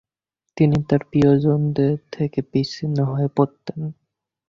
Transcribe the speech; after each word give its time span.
তিনি 0.57 0.77
তার 0.89 1.01
প্রিয়জনদের 1.09 1.93
থেকে 2.11 2.39
বিচ্ছিন্ন 2.51 2.97
হয়ে 3.03 3.29
পড়তেন। 3.35 3.79